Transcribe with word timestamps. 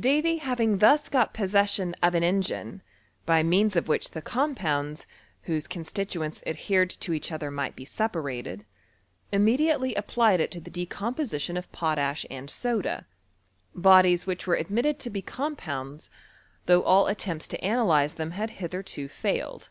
Davy 0.00 0.38
having 0.38 0.78
thus 0.78 1.10
got 1.10 1.34
possession 1.34 1.94
of 2.02 2.14
an 2.14 2.22
engine, 2.22 2.80
by 3.26 3.42
meansof 3.42 3.88
which 3.88 4.12
the 4.12 4.22
compounds, 4.22 5.06
whose 5.42 5.68
constituenU 5.68 6.40
adhered 6.46 6.88
to 6.88 7.12
each 7.12 7.30
other 7.30 7.50
might 7.50 7.76
be 7.76 7.84
separated, 7.84 8.64
imme 9.34 9.58
diately 9.58 9.92
applied 9.94 10.40
it 10.40 10.50
to 10.52 10.62
the 10.62 10.70
decomposition 10.70 11.58
of 11.58 11.70
potash 11.72 12.24
and 12.30 12.48
aoda; 12.48 13.04
bodies 13.74 14.26
which 14.26 14.46
were 14.46 14.54
admitted 14.54 14.98
to 14.98 15.10
be 15.10 15.20
compounds, 15.20 16.08
though 16.64 16.82
all 16.82 17.06
attempts 17.06 17.46
to 17.46 17.62
analyze 17.62 18.14
them 18.14 18.30
had 18.30 18.48
hitherto 18.56 19.08
failed. 19.08 19.68